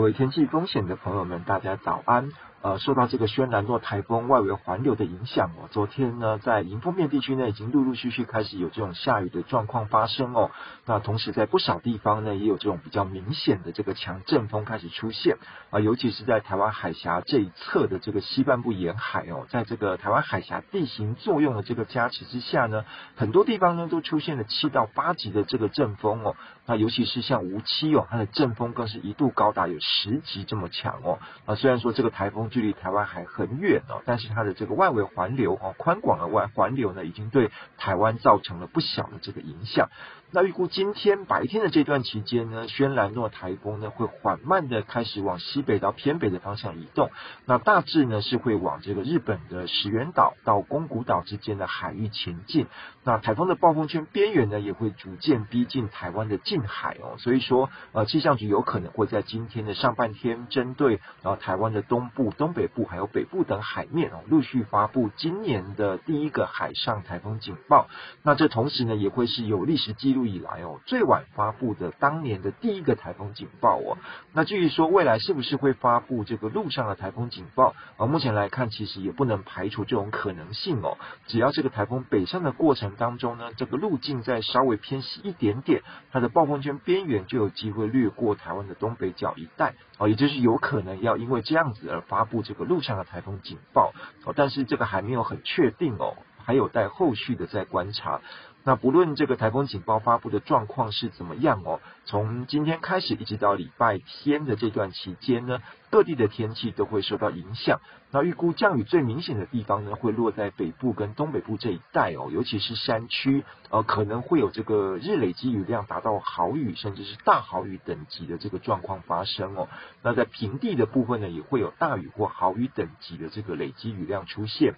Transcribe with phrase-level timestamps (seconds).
[0.00, 2.30] 各位天气风险的朋友们，大家早安。
[2.62, 10.50] 呃，受到这个轩岚诺台风外围环流的影响哦，昨天呢，在迎风面地区呢，已经陆陆续续开始有这种下雨的状况发生哦。
[10.84, 15.38] 那同时在不少地方呢，也有这种比较明显的这个强阵风开始出现
[15.70, 22.84] 啊，尤其是在台湾海峡这一侧的这个西半部沿海哦，在这个台湾海峡地形作用的这个加持之下呢，
[23.16, 26.36] 很多地方呢都出现了七到八级的这个阵风哦。
[26.66, 31.18] 那尤其是像梧栖哦，它的阵风更是一度高达有十级这么强哦。
[31.46, 39.88] 啊，虽然说这个台风距离台湾还很远哦，但是它的这个外围环流哦，宽广的外环流呢，已经对台湾造成了不小的这个影响。
[40.32, 47.10] 那预估今天白天的这段期间呢，轩岚诺台风呢会缓慢的开始往西北到偏北的方向移动。
[47.46, 52.68] 那大致呢是会往这个日本的石垣岛到宫古岛之间的海域前进。
[53.02, 57.16] 那台风的暴风圈边缘呢也会逐渐逼近台湾的近海哦。
[57.18, 67.88] 所以说，呃，气象局有可能会在今天的上半天，针对呃台湾的东部、东北部还有北部等海面哦，陆续发布今年的第一个海上台风警报。
[68.22, 70.19] 那这同时呢也会是有历史记录。
[70.26, 73.98] 以来哦，最晚发布的当年的第一个台风警报哦。
[74.32, 78.06] 那至于说未来是不是会发布这个陆上的台风警报啊？
[78.06, 80.98] 目前来看，其实也不能排除这种可能性哦。
[81.26, 93.92] 只要这个台风北上的过程当中呢，这个路径再稍微偏西一点点，它的暴风圈边缘就有机会掠过台湾的东北角一带哦，也就是有可能要因为这样子而发布这个陆上的台风警报
[94.24, 94.32] 哦。
[94.36, 98.20] 但是这个还没有很确定哦，还有待后续的再观察。
[98.62, 107.80] 那不论这个台风警报发布的状况是怎么样哦，从今天开始一直到礼拜天的这段期间呢，各地的天气都会受到影响。
[108.10, 119.68] 那预估降雨最明显的地方呢，会落在北部跟东北部这一带哦，尤其是山区，呃，可能会有这个日累积雨量达到豪雨甚至是大豪雨等级的这个状况发生哦。
[120.02, 124.74] 那在平地的部分呢，也会有大雨或豪雨等级的这个累积雨量出现。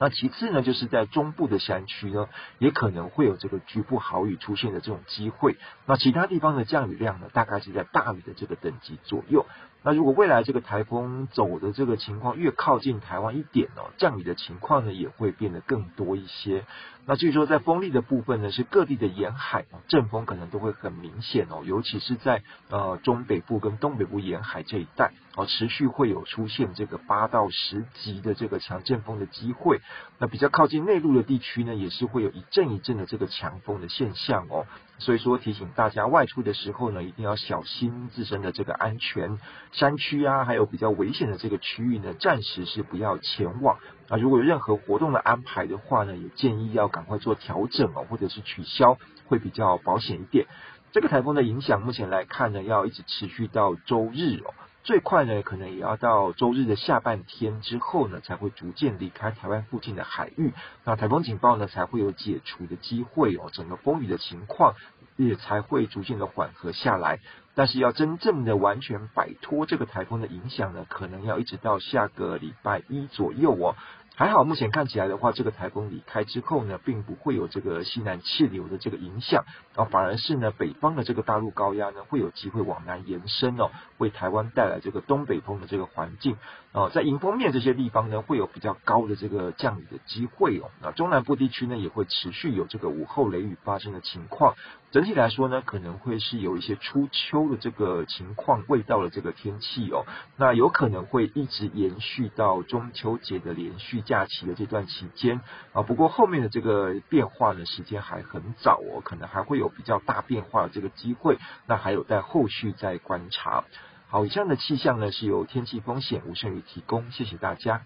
[0.00, 2.28] 那其次呢，就是在中部的山区呢，
[2.58, 5.56] 也可能会有这个局部豪雨出现的这种机会。
[5.86, 9.44] 那其他地方的降雨量呢，大概是在大雨的这个等级左右。
[9.88, 16.66] 那如果未来这个台风走的这个情况越靠近台湾一点哦，降雨的情况呢也会变得更多一些。
[17.06, 29.80] 那据说在风力的部分呢，是各地的沿海阵风可能都会很明显哦，尤其是在呃中北部跟东北部沿海这一带哦，持续会有出现这个八到十级的这个强阵风的机会。
[30.18, 34.66] 那比较靠近内陆的地区呢，也是会有一阵一阵的这个强风的现象哦。
[34.98, 39.38] 所以说提醒大家外出的时候呢，一定要小心自身的这个安全。
[39.72, 44.16] 山区啊，还有比较危险的这个区域呢，暂时是不要前往啊。
[44.16, 50.46] 如果有任何活动的安排的话呢，也建议要赶快做调整哦，或者是取消，会比较保险一点。
[50.90, 54.54] 这个台风的影响目前来看呢，要一直持续到周日哦。
[54.84, 64.74] 最快呢，可能也要到周日的下半天之后呢，才会逐渐离开台湾附近的海域，那台风警报呢，才会有解除的机会哦，整个风雨的情况
[65.16, 67.18] 也才会逐渐的缓和下来。
[67.54, 73.76] 但是要真正的完全摆脱这个台风的影响呢，可能要一直到下个礼拜一左右哦。
[74.18, 79.44] 还好，目前看起来的话，这个台风离开之后呢，并不会有这个西南气流的这个影响，
[79.76, 86.36] 啊，反而是呢，北方的这个大陆高压呢，会有机会往南延伸哦，为台湾带来这个东北风的这个环境，
[86.78, 94.54] 哦，在迎风面这些地方呢，会有比较高的这个降雨的机会哦，那中南部地区呢，也会持续有这个午后雷雨发生的情况。
[94.92, 100.06] 整体来说呢，可能会是有一些初秋的这个情况味道的这个天气哦，
[100.36, 105.40] 那有可能会一直延续到中秋节的连续假期的这段期间
[105.72, 105.82] 啊。
[105.82, 113.64] 不过后面的这个变化呢，时间还很早哦，可能还会有比较大变化的这个机会，那还有待后续再观察。
[114.10, 117.82] 好，以上的气象呢是由天气风险吴胜宇提供，谢谢大家。